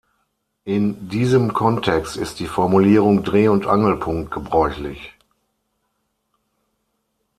In 0.63 1.09
diesem 1.09 1.53
Kontext 1.53 2.17
ist 2.17 2.39
die 2.39 2.47
Formulierung 2.47 3.21
„Dreh- 3.23 3.49
und 3.49 3.67
Angelpunkt“ 3.67 4.31
gebräuchlich. 4.31 5.13